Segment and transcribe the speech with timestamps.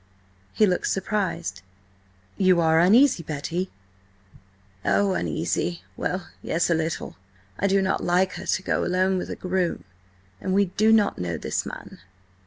[0.51, 1.61] He looked surprised.
[2.35, 3.69] "You are uneasy, Betty?"
[4.83, 5.83] "Oh–uneasy–!
[5.95, 7.17] Well, yes–a little.
[7.59, 9.83] I do not like her to go alone with a groom,
[10.41, 11.99] and we do not know this man."